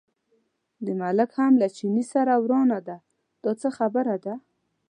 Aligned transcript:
د 0.85 0.87
ملک 1.01 1.29
هم 1.39 1.53
له 1.61 1.67
چیني 1.77 2.03
سره 2.13 2.33
ورانه 2.43 2.79
ده، 2.87 2.97
دا 3.43 3.51
څه 3.61 3.67
خبره 3.77 4.15
ده. 4.25 4.35